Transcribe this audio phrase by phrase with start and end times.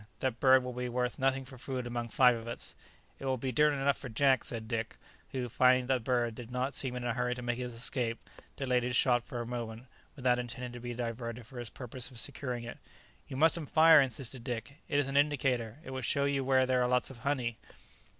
[0.17, 2.75] that bird will be worth nothing for food among five of us."
[3.19, 4.97] "It will be dinner enough for Jack," said Dick,
[5.31, 8.17] who, finding that the bird did not seem in a hurry to make its escape,
[8.55, 9.85] delayed his shot for a moment,
[10.15, 12.79] without intending to be diverted from his purpose of securing it.
[13.27, 16.81] "You mustn't fire," insisted Benedict, "it is an indicator; it will show you where there
[16.81, 17.59] are lots of honey."